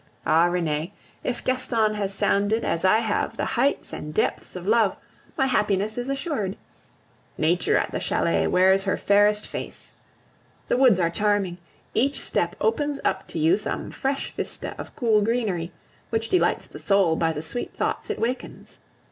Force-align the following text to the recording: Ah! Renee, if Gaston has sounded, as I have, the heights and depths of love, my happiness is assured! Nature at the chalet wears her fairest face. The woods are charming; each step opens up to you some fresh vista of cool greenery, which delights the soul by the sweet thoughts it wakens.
Ah! 0.25 0.45
Renee, 0.45 0.93
if 1.23 1.43
Gaston 1.43 1.93
has 1.93 2.11
sounded, 2.11 2.65
as 2.65 2.83
I 2.83 2.97
have, 3.01 3.37
the 3.37 3.45
heights 3.45 3.93
and 3.93 4.11
depths 4.15 4.55
of 4.55 4.65
love, 4.65 4.97
my 5.37 5.45
happiness 5.45 5.95
is 5.95 6.09
assured! 6.09 6.57
Nature 7.37 7.77
at 7.77 7.91
the 7.91 7.99
chalet 7.99 8.47
wears 8.47 8.85
her 8.85 8.97
fairest 8.97 9.45
face. 9.45 9.93
The 10.69 10.77
woods 10.77 10.99
are 10.99 11.11
charming; 11.11 11.59
each 11.93 12.19
step 12.19 12.55
opens 12.59 12.99
up 13.05 13.27
to 13.27 13.37
you 13.37 13.57
some 13.57 13.91
fresh 13.91 14.33
vista 14.35 14.73
of 14.79 14.95
cool 14.95 15.21
greenery, 15.21 15.71
which 16.09 16.29
delights 16.29 16.65
the 16.65 16.79
soul 16.79 17.15
by 17.15 17.31
the 17.31 17.43
sweet 17.43 17.75
thoughts 17.75 18.09
it 18.09 18.17
wakens. 18.17 18.79